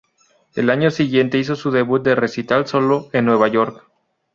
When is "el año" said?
0.55-0.89